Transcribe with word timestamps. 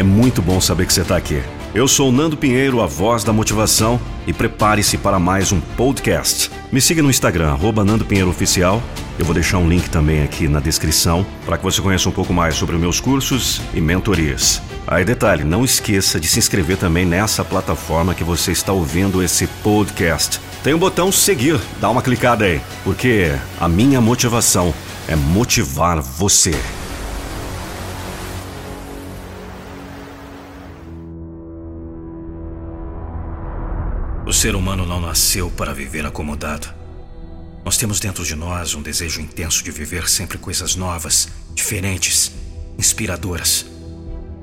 É 0.00 0.02
muito 0.02 0.40
bom 0.40 0.58
saber 0.62 0.86
que 0.86 0.94
você 0.94 1.02
está 1.02 1.14
aqui. 1.14 1.42
Eu 1.74 1.86
sou 1.86 2.10
Nando 2.10 2.34
Pinheiro, 2.34 2.80
a 2.80 2.86
voz 2.86 3.22
da 3.22 3.34
motivação, 3.34 4.00
e 4.26 4.32
prepare-se 4.32 4.96
para 4.96 5.18
mais 5.18 5.52
um 5.52 5.60
podcast. 5.60 6.50
Me 6.72 6.80
siga 6.80 7.02
no 7.02 7.10
Instagram, 7.10 7.50
arroba 7.50 7.84
Nando 7.84 8.06
Pinheiro 8.06 8.30
Oficial. 8.30 8.82
Eu 9.18 9.26
vou 9.26 9.34
deixar 9.34 9.58
um 9.58 9.68
link 9.68 9.90
também 9.90 10.22
aqui 10.22 10.48
na 10.48 10.58
descrição 10.58 11.26
para 11.44 11.58
que 11.58 11.64
você 11.64 11.82
conheça 11.82 12.08
um 12.08 12.12
pouco 12.12 12.32
mais 12.32 12.54
sobre 12.54 12.78
meus 12.78 12.98
cursos 12.98 13.60
e 13.74 13.80
mentorias. 13.82 14.62
Aí 14.86 15.04
detalhe, 15.04 15.44
não 15.44 15.66
esqueça 15.66 16.18
de 16.18 16.28
se 16.28 16.38
inscrever 16.38 16.78
também 16.78 17.04
nessa 17.04 17.44
plataforma 17.44 18.14
que 18.14 18.24
você 18.24 18.52
está 18.52 18.72
ouvindo 18.72 19.22
esse 19.22 19.46
podcast. 19.62 20.40
Tem 20.64 20.72
o 20.72 20.76
um 20.76 20.80
botão 20.80 21.12
seguir, 21.12 21.60
dá 21.78 21.90
uma 21.90 22.00
clicada 22.00 22.46
aí, 22.46 22.58
porque 22.84 23.34
a 23.60 23.68
minha 23.68 24.00
motivação 24.00 24.72
é 25.06 25.14
motivar 25.14 26.00
você. 26.00 26.54
O 34.30 34.32
ser 34.32 34.54
humano 34.54 34.86
não 34.86 35.00
nasceu 35.00 35.50
para 35.50 35.74
viver 35.74 36.06
acomodado. 36.06 36.68
Nós 37.64 37.76
temos 37.76 37.98
dentro 37.98 38.24
de 38.24 38.36
nós 38.36 38.76
um 38.76 38.80
desejo 38.80 39.20
intenso 39.20 39.64
de 39.64 39.72
viver 39.72 40.08
sempre 40.08 40.38
coisas 40.38 40.76
novas, 40.76 41.28
diferentes, 41.52 42.30
inspiradoras. 42.78 43.66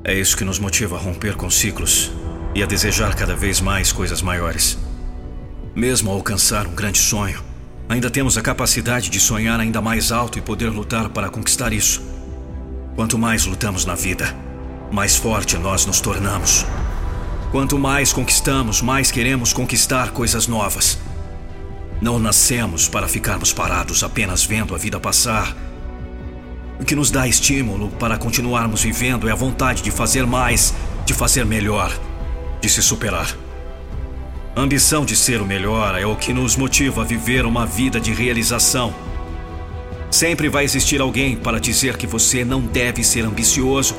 É 0.03 0.13
isso 0.13 0.35
que 0.35 0.43
nos 0.43 0.59
motiva 0.59 0.97
a 0.97 0.99
romper 0.99 1.37
com 1.37 1.49
ciclos 1.49 2.11
e 2.53 2.61
a 2.61 2.65
desejar 2.65 3.15
cada 3.15 3.33
vez 3.33 3.61
mais 3.61 3.93
coisas 3.93 4.21
maiores. 4.21 4.77
Mesmo 5.73 6.11
ao 6.11 6.17
alcançar 6.17 6.67
um 6.67 6.75
grande 6.75 6.99
sonho, 6.99 7.41
ainda 7.87 8.09
temos 8.09 8.37
a 8.37 8.41
capacidade 8.41 9.09
de 9.09 9.21
sonhar 9.21 9.57
ainda 9.57 9.81
mais 9.81 10.11
alto 10.11 10.37
e 10.37 10.41
poder 10.41 10.67
lutar 10.67 11.07
para 11.07 11.29
conquistar 11.29 11.71
isso. 11.71 12.03
Quanto 12.93 13.17
mais 13.17 13.45
lutamos 13.45 13.85
na 13.85 13.95
vida, 13.95 14.35
mais 14.91 15.15
forte 15.15 15.57
nós 15.57 15.85
nos 15.85 16.01
tornamos. 16.01 16.65
Quanto 17.57 17.79
mais 17.79 18.13
conquistamos, 18.13 18.83
mais 18.83 19.09
queremos 19.09 19.51
conquistar 19.51 20.11
coisas 20.11 20.45
novas. 20.45 20.99
Não 21.99 22.19
nascemos 22.19 22.87
para 22.87 23.07
ficarmos 23.07 23.51
parados 23.51 24.03
apenas 24.03 24.45
vendo 24.45 24.75
a 24.75 24.77
vida 24.77 24.99
passar. 24.99 25.57
O 26.79 26.85
que 26.85 26.95
nos 26.95 27.09
dá 27.09 27.27
estímulo 27.27 27.89
para 27.89 28.15
continuarmos 28.15 28.83
vivendo 28.83 29.27
é 29.27 29.31
a 29.31 29.35
vontade 29.35 29.81
de 29.81 29.89
fazer 29.89 30.27
mais, 30.27 30.71
de 31.03 31.15
fazer 31.15 31.47
melhor, 31.47 31.91
de 32.61 32.69
se 32.69 32.83
superar. 32.83 33.35
A 34.55 34.61
ambição 34.61 35.03
de 35.03 35.15
ser 35.15 35.41
o 35.41 35.45
melhor 35.45 35.99
é 35.99 36.05
o 36.05 36.15
que 36.15 36.31
nos 36.31 36.55
motiva 36.55 37.01
a 37.01 37.05
viver 37.05 37.43
uma 37.43 37.65
vida 37.65 37.99
de 37.99 38.13
realização. 38.13 38.93
Sempre 40.11 40.47
vai 40.47 40.63
existir 40.63 41.01
alguém 41.01 41.35
para 41.35 41.59
dizer 41.59 41.97
que 41.97 42.05
você 42.05 42.45
não 42.45 42.61
deve 42.61 43.03
ser 43.03 43.25
ambicioso, 43.25 43.95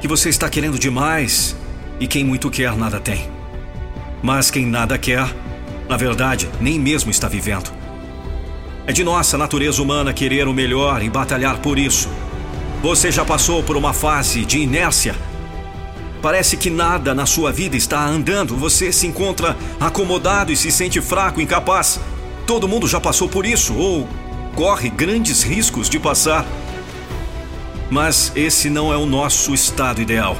que 0.00 0.08
você 0.08 0.30
está 0.30 0.48
querendo 0.48 0.78
demais 0.78 1.54
e 2.00 2.06
quem 2.06 2.24
muito 2.24 2.50
quer, 2.50 2.76
nada 2.76 2.98
tem. 2.98 3.28
Mas 4.22 4.50
quem 4.50 4.66
nada 4.66 4.98
quer, 4.98 5.26
na 5.88 5.96
verdade, 5.96 6.48
nem 6.60 6.78
mesmo 6.78 7.10
está 7.10 7.28
vivendo. 7.28 7.70
É 8.86 8.92
de 8.92 9.04
nossa 9.04 9.38
natureza 9.38 9.82
humana 9.82 10.12
querer 10.12 10.46
o 10.46 10.52
melhor 10.52 11.02
e 11.02 11.08
batalhar 11.08 11.58
por 11.58 11.78
isso. 11.78 12.08
Você 12.82 13.10
já 13.10 13.24
passou 13.24 13.62
por 13.62 13.76
uma 13.76 13.92
fase 13.92 14.44
de 14.44 14.58
inércia? 14.58 15.14
Parece 16.20 16.56
que 16.56 16.70
nada 16.70 17.14
na 17.14 17.26
sua 17.26 17.52
vida 17.52 17.76
está 17.76 18.04
andando, 18.04 18.56
você 18.56 18.90
se 18.90 19.06
encontra 19.06 19.56
acomodado 19.78 20.52
e 20.52 20.56
se 20.56 20.70
sente 20.70 21.00
fraco, 21.00 21.40
incapaz. 21.40 22.00
Todo 22.46 22.68
mundo 22.68 22.88
já 22.88 23.00
passou 23.00 23.28
por 23.28 23.46
isso 23.46 23.74
ou 23.74 24.08
corre 24.54 24.88
grandes 24.88 25.42
riscos 25.42 25.88
de 25.88 25.98
passar. 25.98 26.46
Mas 27.90 28.32
esse 28.34 28.70
não 28.70 28.92
é 28.92 28.96
o 28.96 29.06
nosso 29.06 29.54
estado 29.54 30.00
ideal. 30.00 30.36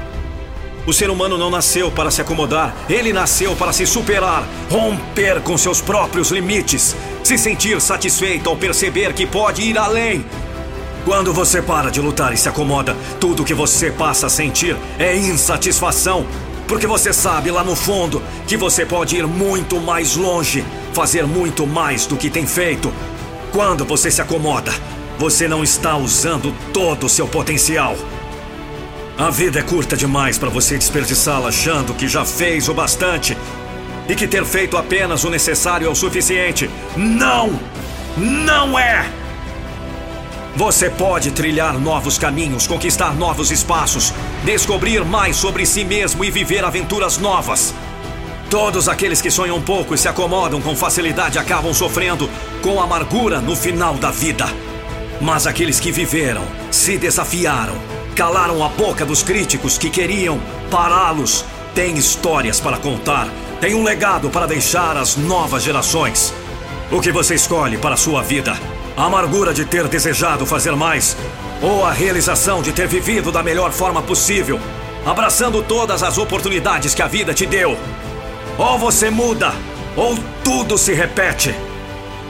O 0.86 0.92
ser 0.92 1.08
humano 1.08 1.38
não 1.38 1.48
nasceu 1.48 1.90
para 1.90 2.10
se 2.10 2.20
acomodar, 2.20 2.74
ele 2.90 3.10
nasceu 3.10 3.56
para 3.56 3.72
se 3.72 3.86
superar, 3.86 4.46
romper 4.70 5.40
com 5.40 5.56
seus 5.56 5.80
próprios 5.80 6.30
limites, 6.30 6.94
se 7.22 7.38
sentir 7.38 7.80
satisfeito 7.80 8.50
ao 8.50 8.56
perceber 8.56 9.14
que 9.14 9.26
pode 9.26 9.62
ir 9.62 9.78
além. 9.78 10.26
Quando 11.06 11.32
você 11.32 11.62
para 11.62 11.90
de 11.90 12.02
lutar 12.02 12.34
e 12.34 12.36
se 12.36 12.50
acomoda, 12.50 12.94
tudo 13.18 13.44
que 13.44 13.54
você 13.54 13.90
passa 13.90 14.26
a 14.26 14.30
sentir 14.30 14.76
é 14.98 15.16
insatisfação, 15.16 16.26
porque 16.68 16.86
você 16.86 17.14
sabe 17.14 17.50
lá 17.50 17.64
no 17.64 17.74
fundo 17.74 18.22
que 18.46 18.56
você 18.56 18.84
pode 18.84 19.16
ir 19.16 19.26
muito 19.26 19.80
mais 19.80 20.16
longe, 20.16 20.62
fazer 20.92 21.26
muito 21.26 21.66
mais 21.66 22.04
do 22.04 22.16
que 22.16 22.28
tem 22.28 22.46
feito. 22.46 22.92
Quando 23.52 23.86
você 23.86 24.10
se 24.10 24.20
acomoda, 24.20 24.72
você 25.18 25.48
não 25.48 25.62
está 25.62 25.96
usando 25.96 26.54
todo 26.74 27.06
o 27.06 27.08
seu 27.08 27.26
potencial. 27.26 27.96
A 29.16 29.30
vida 29.30 29.60
é 29.60 29.62
curta 29.62 29.96
demais 29.96 30.38
para 30.38 30.48
você 30.48 30.76
desperdiçá-la 30.76 31.48
achando 31.48 31.94
que 31.94 32.08
já 32.08 32.24
fez 32.24 32.68
o 32.68 32.74
bastante 32.74 33.38
e 34.08 34.14
que 34.16 34.26
ter 34.26 34.44
feito 34.44 34.76
apenas 34.76 35.22
o 35.22 35.30
necessário 35.30 35.86
é 35.86 35.90
o 35.90 35.94
suficiente. 35.94 36.68
Não! 36.96 37.60
Não 38.16 38.76
é! 38.76 39.08
Você 40.56 40.90
pode 40.90 41.30
trilhar 41.30 41.78
novos 41.78 42.18
caminhos, 42.18 42.66
conquistar 42.66 43.14
novos 43.14 43.52
espaços, 43.52 44.12
descobrir 44.44 45.04
mais 45.04 45.36
sobre 45.36 45.64
si 45.64 45.84
mesmo 45.84 46.24
e 46.24 46.30
viver 46.30 46.64
aventuras 46.64 47.16
novas. 47.16 47.72
Todos 48.50 48.88
aqueles 48.88 49.22
que 49.22 49.30
sonham 49.30 49.62
pouco 49.62 49.94
e 49.94 49.98
se 49.98 50.08
acomodam 50.08 50.60
com 50.60 50.74
facilidade 50.74 51.38
acabam 51.38 51.72
sofrendo 51.72 52.28
com 52.62 52.80
amargura 52.80 53.40
no 53.40 53.54
final 53.54 53.94
da 53.94 54.10
vida. 54.10 54.46
Mas 55.20 55.46
aqueles 55.46 55.78
que 55.78 55.92
viveram, 55.92 56.42
se 56.70 56.98
desafiaram, 56.98 57.76
Calaram 58.14 58.62
a 58.64 58.68
boca 58.68 59.04
dos 59.04 59.24
críticos 59.24 59.76
que 59.76 59.90
queriam 59.90 60.40
pará-los. 60.70 61.44
Tem 61.74 61.96
histórias 61.96 62.60
para 62.60 62.76
contar, 62.76 63.28
tem 63.60 63.74
um 63.74 63.82
legado 63.82 64.30
para 64.30 64.46
deixar 64.46 64.96
às 64.96 65.16
novas 65.16 65.64
gerações. 65.64 66.32
O 66.92 67.00
que 67.00 67.10
você 67.10 67.34
escolhe 67.34 67.76
para 67.76 67.94
a 67.94 67.96
sua 67.96 68.22
vida? 68.22 68.56
A 68.96 69.06
amargura 69.06 69.52
de 69.52 69.64
ter 69.64 69.88
desejado 69.88 70.46
fazer 70.46 70.76
mais? 70.76 71.16
Ou 71.60 71.84
a 71.84 71.90
realização 71.90 72.62
de 72.62 72.70
ter 72.70 72.86
vivido 72.86 73.32
da 73.32 73.42
melhor 73.42 73.72
forma 73.72 74.00
possível, 74.00 74.60
abraçando 75.04 75.60
todas 75.60 76.04
as 76.04 76.16
oportunidades 76.16 76.94
que 76.94 77.02
a 77.02 77.08
vida 77.08 77.34
te 77.34 77.46
deu? 77.46 77.76
Ou 78.56 78.78
você 78.78 79.10
muda, 79.10 79.52
ou 79.96 80.16
tudo 80.44 80.78
se 80.78 80.94
repete. 80.94 81.52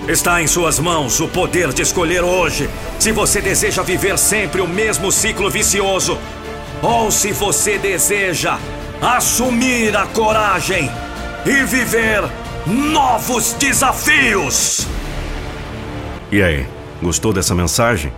Está 0.09 0.41
em 0.41 0.47
suas 0.47 0.79
mãos 0.79 1.21
o 1.21 1.29
poder 1.29 1.75
de 1.75 1.83
escolher 1.83 2.23
hoje 2.23 2.71
se 2.99 3.13
você 3.13 3.41
deseja 3.41 3.83
viver 3.83 4.19
sempre 4.19 4.61
o 4.61 4.69
mesmo 4.69 5.13
ciclo 5.13 5.51
vicioso 5.51 6.19
ou 6.83 7.11
se 7.11 7.33
você 7.33 7.79
deseja 7.79 8.59
assumir 9.01 9.97
a 9.97 10.07
coragem 10.07 10.91
e 11.45 11.65
viver 11.65 12.23
novos 12.67 13.53
desafios. 13.55 14.87
E 16.33 16.43
aí, 16.43 16.67
gostou 17.03 17.33
dessa 17.33 17.55
mensagem? 17.55 18.13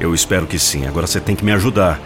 Eu 0.00 0.14
espero 0.14 0.46
que 0.46 0.58
sim. 0.58 0.86
Agora 0.86 1.06
você 1.06 1.20
tem 1.20 1.36
que 1.36 1.44
me 1.44 1.52
ajudar. 1.52 2.00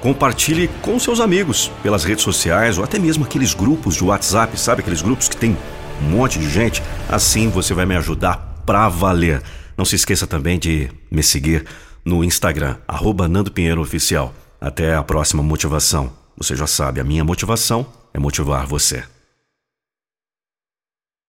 Compartilhe 0.00 0.68
com 0.80 0.98
seus 0.98 1.20
amigos 1.20 1.70
pelas 1.82 2.02
redes 2.02 2.24
sociais 2.24 2.78
ou 2.78 2.84
até 2.84 2.98
mesmo 2.98 3.24
aqueles 3.24 3.54
grupos 3.54 3.94
de 3.94 4.02
WhatsApp, 4.02 4.58
sabe 4.58 4.80
aqueles 4.80 5.00
grupos 5.02 5.28
que 5.28 5.36
tem 5.36 5.56
um 6.00 6.10
monte 6.10 6.38
de 6.38 6.50
gente? 6.50 6.82
Assim 7.08 7.48
você 7.48 7.72
vai 7.72 7.86
me 7.86 7.94
ajudar 7.96 8.62
pra 8.66 8.88
valer. 8.88 9.42
Não 9.76 9.84
se 9.84 9.96
esqueça 9.96 10.26
também 10.26 10.58
de 10.58 10.90
me 11.10 11.22
seguir 11.22 11.64
no 12.04 12.22
Instagram, 12.24 12.76
arroba 12.86 13.28
Nando 13.28 13.50
Pinheiro 13.50 13.80
Oficial. 13.80 14.34
Até 14.60 14.94
a 14.94 15.02
próxima 15.02 15.42
motivação. 15.42 16.12
Você 16.36 16.56
já 16.56 16.66
sabe, 16.66 17.00
a 17.00 17.04
minha 17.04 17.24
motivação 17.24 17.86
é 18.14 18.18
motivar 18.18 18.66
você. 18.66 19.04